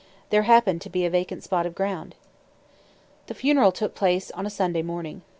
There 0.31 0.41
happened 0.41 0.81
to 0.81 0.89
be 0.89 1.05
a 1.05 1.11
vacant 1.11 1.43
spot 1.43 1.67
of 1.67 1.75
ground. 1.75 2.15
The 3.27 3.35
funeral 3.35 3.71
took 3.71 3.93
place 3.93 4.31
on 4.31 4.47
a 4.47 4.49
Sunday 4.49 4.81
morning. 4.81 5.21